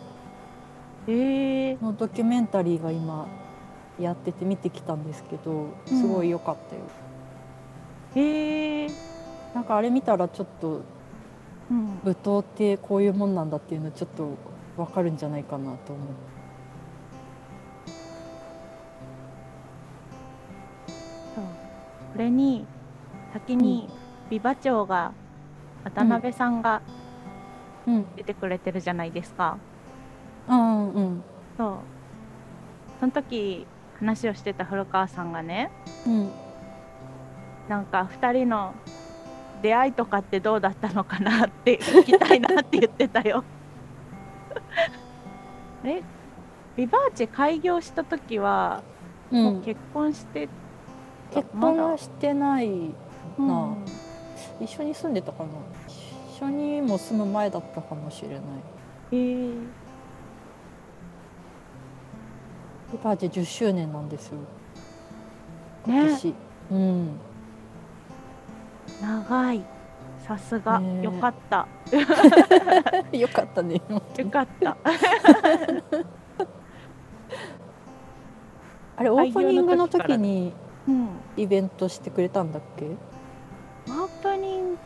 [1.07, 1.75] ええ。
[1.75, 3.29] ー、のドキュメンタリーが今
[4.01, 6.81] やってて見てきたんですけどすごい良かったよ、
[8.17, 8.87] うん、ええ。
[8.87, 8.91] ー、
[9.55, 10.81] なんかあれ見たらちょっと、
[11.71, 14.31] うん、舞踏ってこういうもんなんだっていうのちょっと
[14.79, 16.35] 分かるんじゃないかなと思って。
[22.15, 22.65] これに
[23.33, 23.91] 先に
[24.31, 25.13] 美馬町が
[25.85, 26.83] 渡辺さんが
[27.87, 28.07] うん。
[28.17, 29.59] 出てくれてるじゃないですか。
[30.49, 31.23] うんうん
[31.57, 31.77] そう。
[33.01, 33.67] その時
[33.99, 35.71] 話をしてた古川さんがね
[36.07, 36.31] うん。
[37.69, 38.75] なんか2人の
[39.63, 43.45] 出会いとかってどうだったのかなって聞きたいなって言ってたよ。
[45.85, 46.03] え？
[46.77, 48.83] ビバーチェ開業した時は、
[49.31, 49.45] うん。
[49.45, 50.49] もう結婚して
[51.33, 52.69] 結婚はしてない
[53.39, 53.49] うん。
[53.49, 53.77] な
[54.61, 55.49] 一緒に住んでたかな？
[56.33, 58.41] 一緒にも住む前だったかもしれない。
[59.13, 59.17] え。
[59.17, 59.53] ー、
[62.93, 64.39] リバーチェ10周年なんですよ。
[65.87, 66.01] ね。
[66.01, 66.35] 今年、
[66.71, 67.09] うん。
[69.01, 69.63] 長い。
[70.27, 71.03] さすが、ね。
[71.03, 71.69] よかった。
[73.13, 74.77] よかったねよかった。
[78.97, 80.53] あれオープニングの時に
[80.89, 81.09] うん。
[81.37, 82.87] イベントしてくれたんだっけ？
[82.87, 84.79] オープニング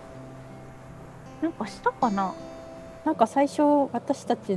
[1.43, 2.35] なんかしたかな？
[3.05, 4.57] なんか最初私たち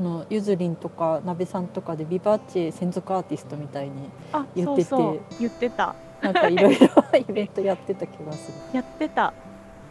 [0.00, 4.88] のゆずりんとかなべさんとかでビバーチェ専属アーティストみたいにあ言ってて。
[4.88, 5.20] そうそう。
[5.40, 5.94] 言ってた。
[6.22, 9.32] なんかいろいろイベントやってた気がす やってた。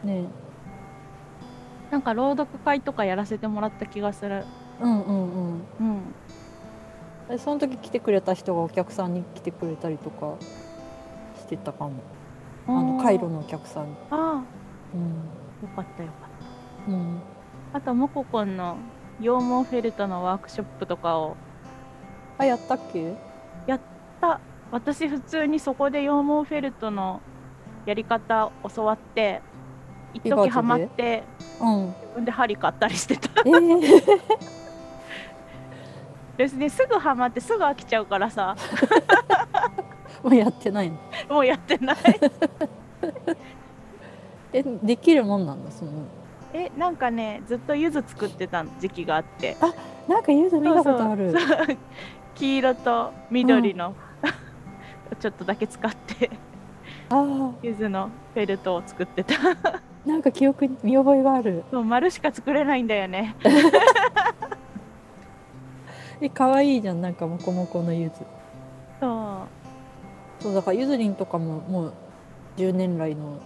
[0.03, 0.25] るね。
[1.89, 4.43] なんか朗読会とかやらせてもらった気がする。
[4.81, 5.19] うんうんう
[5.55, 5.61] ん。
[5.79, 6.01] うん。
[7.29, 10.35] でその時来てくれた人がお客さんに来てくれたりとか
[11.37, 11.91] してたかも
[12.67, 13.87] あのカイロのお客さん。
[13.89, 15.01] にあうん。
[15.01, 16.91] あよかったよかった。
[16.91, 17.21] うん。
[17.73, 18.77] あとモココンの
[19.19, 21.35] 羊毛フェルトのワークショップとかを。
[22.37, 23.15] あやったっけ？
[24.21, 24.39] た。
[24.71, 27.21] 私普通にそこで羊毛フェルトの
[27.85, 29.41] やり方教わって
[30.13, 31.23] 一時ハマって
[31.61, 31.85] うん。
[31.87, 33.29] 自分で針買ったりしてた。
[33.45, 34.19] えー、
[36.37, 38.55] ですねすぐハマってすぐ飽きちゃうからさ。
[40.23, 40.97] もうやってないの
[41.29, 41.97] もうやってない。
[44.53, 45.91] えできるもんなんだその。
[46.53, 49.57] えなんかねずっと柚子作ってた時期があって。
[50.07, 51.33] なんかゆず見たことある。
[52.35, 53.95] 黄色と緑の、
[55.19, 56.29] ちょっとだけ使って。
[57.09, 59.33] あ柚子のフェルトを作ってた。
[59.33, 61.63] あなんか記憶に見覚えがある。
[61.71, 63.35] そう丸しか作れないんだよね。
[66.21, 68.15] え可愛いじゃんなんかモコモコのゆず
[68.99, 69.56] そう
[70.39, 71.93] そうだからゆずりんとかももう
[72.57, 73.39] 10年来の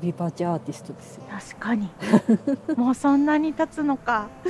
[0.00, 1.22] ビバーチェアーティストですよ。
[1.30, 1.90] 確かに。
[2.76, 4.28] もうそんなに経つのか。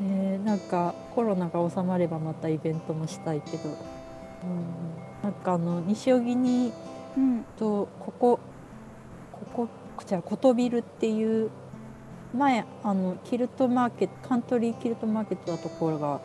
[0.00, 3.76] ねなんかコロナが収まればまたイベントもしたいけど、うん、
[5.22, 6.72] なんかあの西荻に
[7.16, 7.44] うん。
[7.56, 8.40] とここ
[9.32, 11.50] こここちらコトビルっていう
[12.34, 16.20] 前あのキルトマーケットカントリーキルトマーケットだところが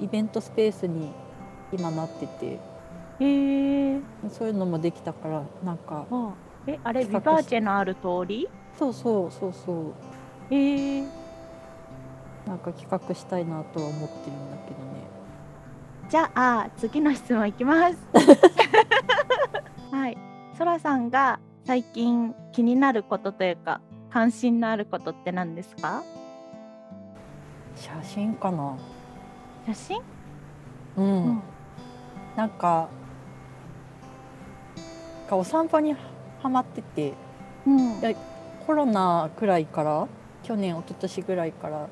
[0.00, 1.10] イベントスペースに
[1.74, 2.58] 今なってて。
[3.20, 6.06] へえそういうのもできたからなんか。
[6.10, 6.32] あ
[6.66, 8.48] えあれビバーチェのある通り？
[8.78, 9.92] そうそうそうそう。
[10.54, 11.02] へえ
[12.46, 14.84] なんか企画したいなとは思ってるんだけどね。
[16.10, 17.98] じゃあ次の質問いきます。
[19.92, 20.18] はい。
[20.58, 26.02] そらさんが最近気になることというか関心のあることって何ですか？
[27.76, 28.76] 写真かな。
[29.66, 30.02] 写真？
[30.96, 31.42] うん、うん
[32.36, 32.88] なんか
[35.30, 35.96] お散歩に
[36.42, 37.12] はまってて
[37.66, 38.00] うん。
[38.00, 38.14] や
[38.66, 40.08] コロナくらいから
[40.42, 41.88] 去年一昨年ぐらいから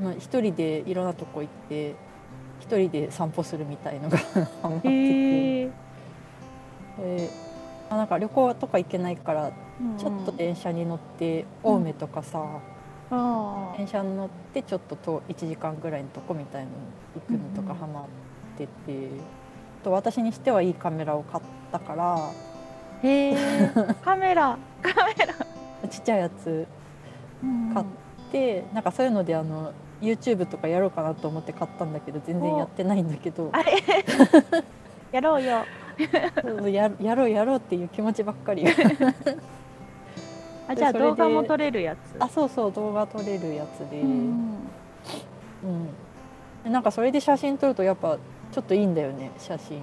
[0.00, 1.94] まあ一人でいろんなとこ行って
[2.60, 4.18] 一人で散歩するみたいのが
[4.62, 5.70] ハマってて、へえ
[6.98, 7.28] で
[7.90, 9.52] まあなんか旅行とか行けないから
[9.98, 12.42] ちょっと電車に乗って青梅とかさ、
[13.10, 16.70] あ電車に乗ってちょっとと1時間ぐらいのとこみたいの
[17.14, 18.04] 行くのとかハマっ
[18.56, 19.08] てて、
[19.84, 23.36] と私にしてはいいカメラを買ったからーへえ
[24.04, 24.56] カメラ。
[24.82, 25.88] カメラ。
[25.88, 26.66] ちっちゃいやつ
[27.42, 27.86] うん買っ
[28.32, 33.52] でなんかそういうのであの YouTube とかやろうかなと思って買ったんだけど全然やってないんだけど。
[35.12, 35.64] やろうよ。
[36.42, 38.64] そうややろうやろうっていう気持ちばっかり。
[40.66, 42.16] あじゃあ動画も撮れるやつ？
[42.18, 44.10] あそうそう動画撮れるやつで、ううん。
[44.10, 44.68] ん。
[46.64, 48.16] でなんかそれで写真撮るとやっぱ
[48.54, 49.78] ちょっといいんだよね写真、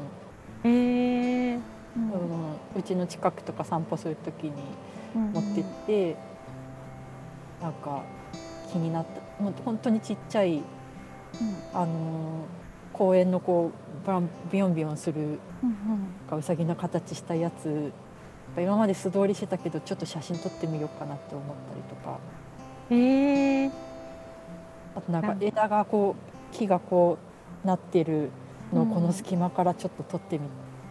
[0.63, 2.11] へえうん。
[2.11, 4.51] うん、うちの近くとか散歩する時に
[5.13, 6.15] 持ってって、
[7.61, 8.03] なんか
[8.71, 9.43] 気になった。
[9.43, 10.63] もう本当にちっちゃい、うん。
[11.73, 12.61] あのー
[12.93, 13.71] 公園のこ
[14.03, 15.39] うバンビヨンビヨンするうん
[16.31, 16.39] うん。
[16.39, 17.69] うさぎの形したやつ。
[17.69, 17.91] やっ
[18.55, 22.19] ぱ今まで素通りしてたけどちょっと写真撮ってみようかなって思ったりとか。
[22.89, 23.71] へえ
[24.95, 27.17] あとなんかうん枝がこう木がこ
[27.63, 28.29] うなってる
[28.73, 30.47] のこの隙間からちょっと撮ってみ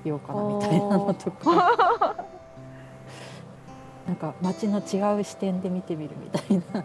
[0.08, 2.16] ようかなみたいなのとか、
[4.06, 6.82] なんか街の違う視点で見てみるみたいな。
[6.82, 6.84] か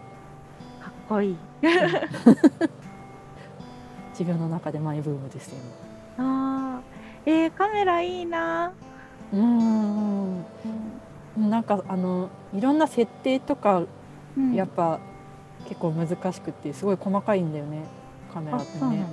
[1.08, 1.36] こいい。
[4.18, 5.58] 自分の中でマイブームですよ
[6.16, 7.30] あー。
[7.30, 8.72] えー、カメラいいな。
[9.32, 10.44] うん。
[11.36, 13.82] なんかあのいろんな設定とか
[14.36, 14.54] うん。
[14.54, 15.00] やっぱ
[15.68, 17.84] 結構難しくてすごい細かいんだよね
[18.32, 19.06] カメラあってね。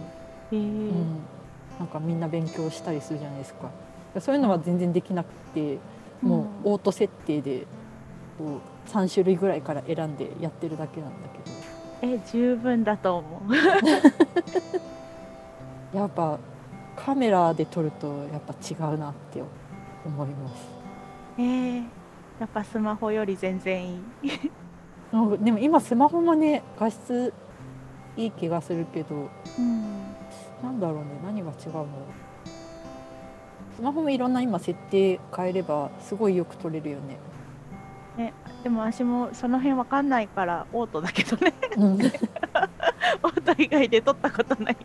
[0.52, 1.20] へえうん、
[1.80, 3.70] なんかみんな勉強したりするじゃないですか。
[4.20, 5.80] そういうのは全然できなくて
[6.22, 7.66] もうオート設定で
[8.38, 13.52] こう3種類ぐらいから選んでやってるだけなんだけえ十分だと思う。
[15.94, 16.38] ど やっぱ
[16.96, 19.42] カメラで撮るとやっぱ違うなって
[20.06, 20.68] 思います。
[21.38, 21.78] えー、
[22.40, 24.02] やっぱスマホより全然いい。
[25.14, 27.34] うんでも今スマホもね画質
[28.18, 30.03] いい気がするけどうん
[30.64, 31.88] なんだろうね何が違うの？
[33.76, 37.18] スマホもいろんな今設定変えればすごいよく撮れるよね。
[38.64, 41.54] でも私もその辺わかんないからオートだけどね。
[41.76, 44.78] う んオート以外で撮ったことない。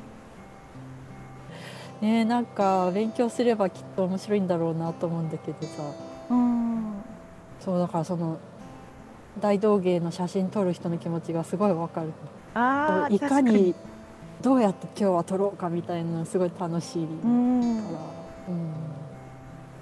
[2.01, 5.83] ねなんか勉強すればきっと面白いんだろうなと思うんだけどさ。
[6.31, 6.95] うん。
[7.61, 8.39] そうだからその
[9.39, 12.13] 大道芸の写真撮る人の気持ちがすごいわかる。
[12.55, 13.75] あーいかに
[14.43, 17.33] どうやって今日は撮ろうかみたいなのすごい楽しいかうら、ん。
[17.33, 17.73] う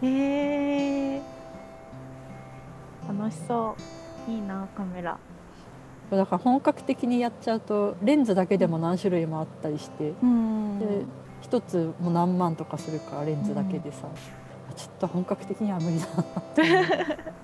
[0.02, 0.08] ん。
[0.08, 1.22] へえ
[3.08, 3.76] 楽しそ
[4.28, 4.30] う。
[4.30, 5.18] いいなカメラ。
[6.10, 10.14] だから本格的にやっちゃうとレンズだけでも何種類もあったりして。
[10.22, 10.78] うん。
[10.78, 11.04] で
[11.42, 14.08] 一つも何万とかするからレンズだけでさ、
[14.74, 16.24] ちょっと本格的には無理だな。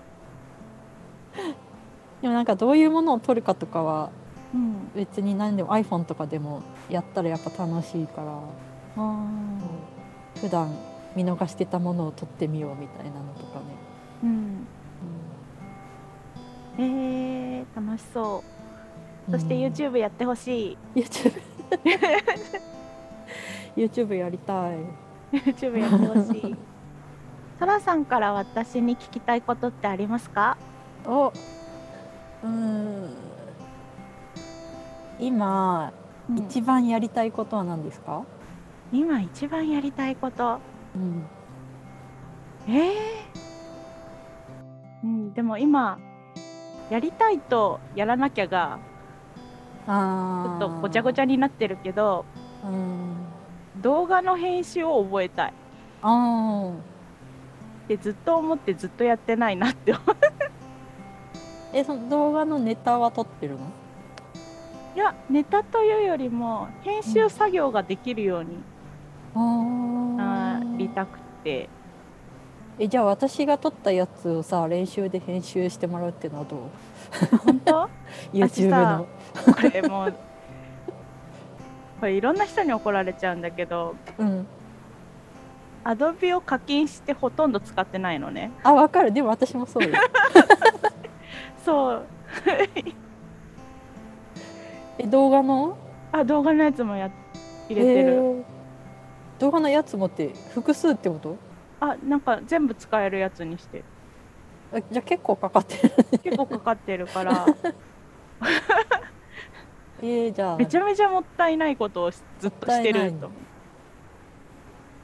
[2.23, 4.11] でもなんかどういうものを撮るかとかは
[4.55, 4.91] うん。
[4.95, 8.39] 別に何でも iPhone とかでもやったらやっぱ楽しいから。
[8.97, 9.25] あ
[10.41, 10.75] 普段
[11.15, 14.67] 見逃してたものを撮ってみようみたいなのとかね、ーうん。
[16.79, 18.43] えー、楽しそ
[19.29, 19.31] う。
[19.31, 20.79] そして YouTube やってほしい。
[20.95, 21.41] YouTube
[23.77, 24.77] YouTube やりたい。
[25.33, 26.57] YouTube やってほしい。
[27.59, 30.57] トラさんから私に聞きたいことってありますか？
[31.07, 31.29] お。
[31.29, 33.11] うーん
[35.23, 35.93] 今、
[36.29, 36.39] うん。
[36.39, 38.25] 一番やりたいことは何ですか、
[38.93, 40.59] 今一番やりたいこと。
[40.95, 41.27] うん、
[42.69, 42.93] えー。
[45.05, 45.99] うん、でも今
[46.91, 48.79] やりたいとやらなきゃが
[49.87, 53.17] ちあょっとごちゃごちゃになってるけどゃうん。
[53.83, 55.55] 動画の編集を覚えたい。
[56.03, 56.73] あ
[57.85, 60.01] ってずっと思ってずっとやってないなって思
[61.73, 63.61] えその動画のネタは撮ってるの？
[64.95, 68.57] いやネタというよりも編集作業ができるように
[69.35, 71.69] あなりたくて。
[72.79, 77.37] えじゃあ私が撮ったやつをさ練習で編集してもらうっていうのはどう？
[77.45, 77.89] 本当？
[78.33, 79.07] YouTube の。
[79.55, 80.15] これもう
[82.01, 84.47] これいろんな人に怒られちゃうんだけどうん。
[85.85, 88.51] アドビを課金してほとんど使ってないのね。
[88.63, 89.13] あわかる。
[89.13, 89.91] でも私もそうよ。
[91.65, 92.07] そう
[95.03, 95.77] え動画の？
[96.13, 97.11] あ動画のやつもや
[97.69, 98.43] 入れてる、えー。
[99.39, 101.37] 動画のやつもって複数ってこと？
[101.81, 103.83] あなんか全部使えるやつにして。
[104.73, 105.93] あじゃあ結構かかってる
[106.23, 107.47] 結構かかってるから。
[110.01, 110.57] えー、じゃあ。
[110.57, 113.31] めちゃめちゃもったいないことをしずっとしてると。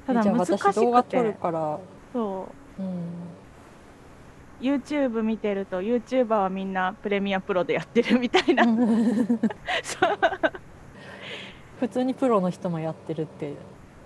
[0.06, 1.78] ただ難し私動画く撮るてから。
[2.12, 2.82] そう。
[2.82, 3.37] うん
[4.60, 8.64] YouTube 見てると YouTuber はみんなプレミアプロでやってるみたいな、
[11.78, 13.54] 普通にプロの人もやってるって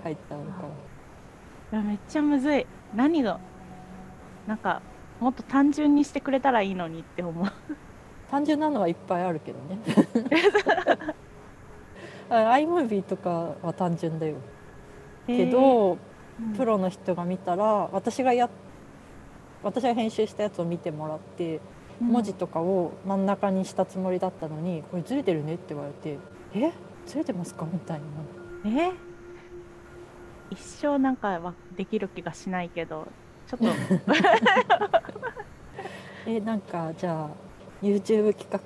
[0.02, 0.64] 書いてあるか
[1.72, 1.82] ら。
[1.82, 2.66] めっちゃむずい。
[2.94, 3.40] 何が
[4.46, 4.82] なんか
[5.20, 7.46] もっと単純にしてくれたらいいのにって思う。
[8.30, 9.78] 単純なのはいっぱいあるけどね。
[12.28, 14.36] あ iMovie とかは単純だよ。
[15.26, 16.52] けど、うん。
[16.54, 18.50] プロの人が見たら私がや
[19.62, 21.60] 私が編集したやつを見てもらって
[22.00, 26.18] 文字とかを真ん中にしたつもりだったのに、これずれてるねって言われて
[26.54, 26.72] 「え？
[27.06, 28.04] ずれてますか?」みたいな。
[28.82, 28.92] え？
[30.50, 33.06] 一生なんかはできる気がしないけど
[33.46, 33.66] ちょっと。
[36.26, 37.30] えなんかじゃあ
[37.82, 38.60] YouTube 企画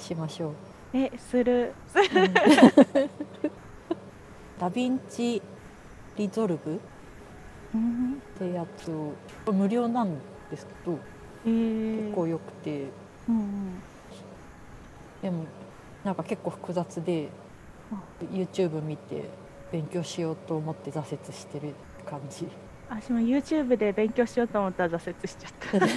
[0.00, 0.54] しましょう、
[0.94, 1.74] えする。
[1.94, 2.34] うん。
[4.58, 5.42] DaVinci
[6.16, 6.80] Resolve？
[7.76, 9.14] っうんてやつを
[9.52, 10.14] 無料なん
[10.50, 10.98] ですけど
[11.44, 12.86] えー、結構よくて。
[13.28, 13.82] うんうん
[15.22, 15.44] でも
[16.04, 17.28] なんか結構複雑で
[17.92, 19.30] あ YouTube 見て
[19.70, 22.48] 勉強しようと思って挫折してる感じ。
[22.90, 25.86] 私も YouTube で勉強しようと思ったら挫折しちゃった。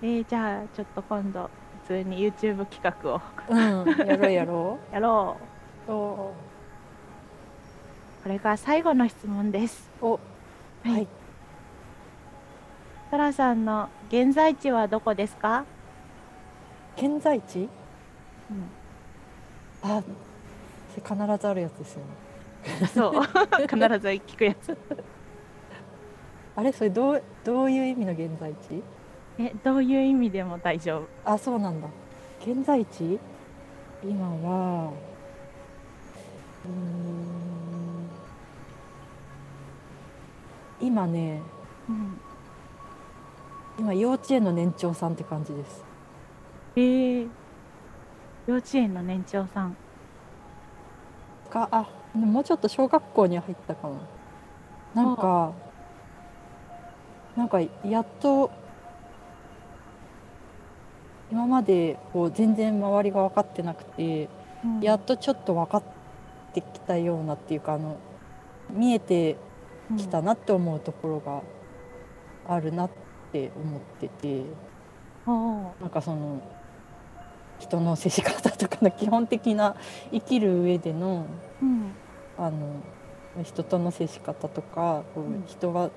[0.00, 1.50] えー、じゃあちょっと今度
[1.82, 3.20] 普通に YouTube 企画を。
[3.50, 3.58] うん
[4.06, 5.36] やろうやろ やろ
[5.86, 5.92] う
[8.22, 9.88] これが最後の質問です。
[10.02, 10.18] お
[10.84, 11.06] はい。
[13.10, 15.64] トラさんの現在地はどこですか？
[16.96, 17.68] 現在地、うん、
[19.82, 20.02] あ
[20.96, 22.86] 必ずあるやつですよね。
[22.88, 23.12] そう。
[23.66, 24.76] 必ず聞くやつ。
[26.56, 26.72] あれ？
[26.72, 28.82] それどうどういう意味の現在地？
[29.38, 31.08] えどういう意味でも大丈夫。
[31.24, 31.88] あそうなんだ。
[32.44, 33.18] 現在地？
[34.04, 34.92] 今は
[36.66, 37.37] うん
[40.80, 41.42] 今ね、
[41.88, 42.20] うん、
[43.78, 45.84] 今幼稚園の年長さんって感じです。
[46.76, 47.28] えー、
[48.46, 49.76] 幼稚園の年長さん。
[51.48, 54.00] かあもうちょっと小学校に入ったかも
[54.94, 55.52] なんか
[57.36, 58.50] なんかやっと
[61.30, 64.28] 今までこう全然周りが分かってなくて、
[64.64, 65.82] うん、やっとちょっと分かっ
[66.54, 67.98] てきたようなっていうかあの
[68.70, 69.36] 見えて
[69.96, 71.42] きたなって思うところが
[72.46, 72.90] あるなっ
[73.32, 74.42] て思ってて、
[75.26, 76.42] うん、なんかその
[77.58, 79.76] 人の接し方とかの基本的な
[80.12, 81.26] 生きる上での,、
[81.62, 81.92] うん、
[82.38, 82.82] あの
[83.42, 85.90] 人との接し方とかこう人は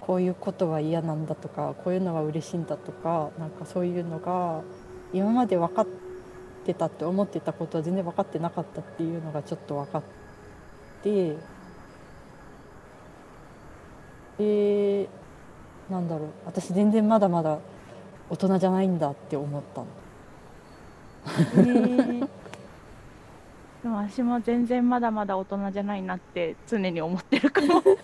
[0.00, 4.62] こういうことは嫌なんだとかこういうのが嬉しいんだとかなんかそういうのが
[5.12, 5.86] 今まで分かっ
[6.64, 10.02] てたって思ってたことは全然分かってなかったっていうのがちょっと分かっ
[11.02, 11.36] て
[14.38, 15.08] で
[15.90, 16.28] なんだろう。
[16.44, 17.58] 私全然まだまだ
[18.28, 19.86] 大人じゃないんだって思ったの。
[23.82, 27.82] でも私も全然まだまだ大人じゃないなって常に思ってるかも。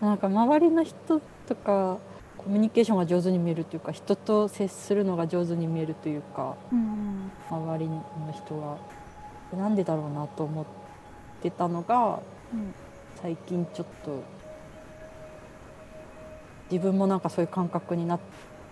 [0.00, 1.98] なんか周りの人とか
[2.38, 8.02] コミュニケーションが上手に見えるというか人と接するのが上手に見えるというか、うん、周りの
[8.32, 8.78] 人
[9.52, 10.64] がなんでだろうなと思っ
[11.42, 12.20] てたのが、
[12.54, 12.72] うん、
[13.22, 14.22] 最近ちょっと
[16.70, 18.20] 自分もなんかそういう感覚になっ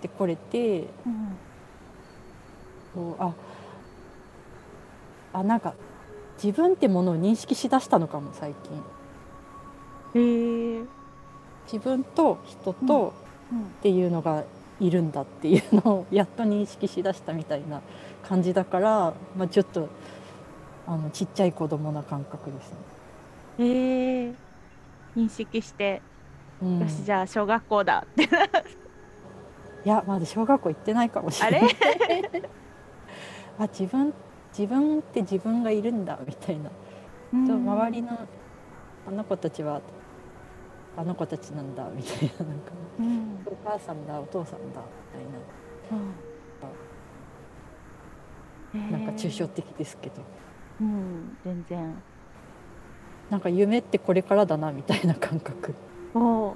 [0.00, 1.36] てこれて、うん、
[2.94, 3.34] こうあ
[5.32, 5.74] あなんか
[6.42, 8.54] 自分ってものを認識しだしたのかも最
[10.14, 10.22] 近。
[10.22, 10.84] へえ。
[11.70, 13.12] 自分と人と
[13.52, 14.44] っていうのが
[14.80, 17.82] いるんだっていうのをやっと認識しだしたみたいな
[18.22, 19.88] 感じだから、まあ、ちょっと
[20.86, 22.97] あのちっちゃい子供な感覚ですね。
[23.58, 24.34] えー、
[25.16, 26.00] 認識して、
[26.62, 28.24] うん、よしじゃあ小学校だって。
[29.84, 31.70] いやまだ小学校行ってないかもしれない。
[33.58, 34.12] あ 自分
[34.56, 36.70] 自分って自分がいるんだみたいな。
[36.70, 38.18] と周りの
[39.06, 39.80] あの子たちは
[40.96, 42.46] あの子たちなんだみたいな。
[42.46, 44.80] なんか、うん、お母さんだお父さんだ
[45.14, 45.32] みたい
[45.92, 45.98] な、
[48.74, 50.22] うん、なんか抽象的ですけど、
[50.80, 52.02] うん、全然
[53.30, 55.74] なんか夢ってこれからだなみたいな感覚。
[56.14, 56.54] お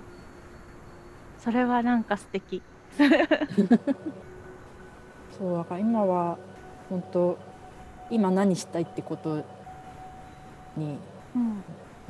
[1.38, 2.62] それはなんか素敵。
[5.38, 6.38] そうだから今は
[6.88, 7.38] 本当
[8.10, 9.42] 今何したいってこと
[10.76, 10.98] に、
[11.34, 11.62] うん、なん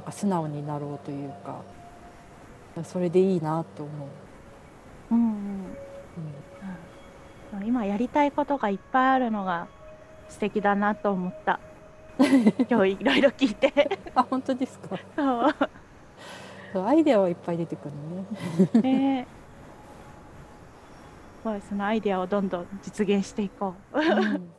[0.04, 1.62] か素直になろうというか
[2.84, 4.06] それでいいなと思
[5.10, 5.14] う。
[5.14, 5.18] うん。
[5.18, 5.76] うん。
[7.60, 9.68] うん、今やりたいことがいっぱいあるのが
[10.28, 11.60] 素敵だなと思った。
[12.70, 14.96] 今日いろいろ聞いて あ本当ですか。
[15.16, 15.54] そう
[16.72, 17.90] そうアイデアはいっぱい出てく
[18.74, 18.80] るね。
[18.82, 19.26] ね
[21.68, 23.98] そのアイデアをどんどん実現していこう。
[23.98, 24.52] うん